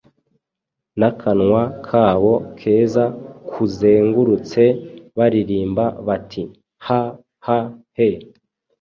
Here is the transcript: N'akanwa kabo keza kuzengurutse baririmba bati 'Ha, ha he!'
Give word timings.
N'akanwa 0.99 1.61
kabo 1.87 2.33
keza 2.59 3.05
kuzengurutse 3.51 4.63
baririmba 5.17 5.85
bati 6.07 6.41
'Ha, 6.51 7.01
ha 7.45 7.57
he!' 7.97 8.09